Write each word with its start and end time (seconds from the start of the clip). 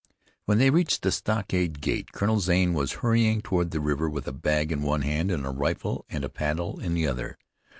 When 0.45 0.57
they 0.57 0.71
reached 0.71 1.03
the 1.03 1.11
stockade 1.11 1.79
gate 1.79 2.11
Colonel 2.11 2.39
Zane 2.39 2.73
was 2.73 2.91
hurrying 3.05 3.39
toward 3.41 3.69
the 3.69 3.79
river 3.79 4.09
with 4.09 4.27
a 4.27 4.31
bag 4.33 4.71
in 4.71 4.81
one 4.81 5.03
hand, 5.03 5.29
and 5.29 5.45
a 5.45 5.51
rifle 5.51 6.07
and 6.09 6.23
a 6.25 6.27
paddle 6.29 6.79
in 6.79 6.95
the 6.95 7.05
other. 7.05 7.37